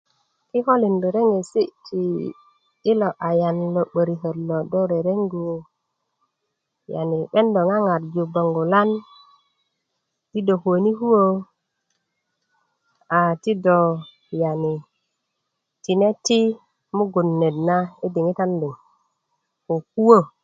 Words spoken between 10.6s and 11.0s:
kuwöni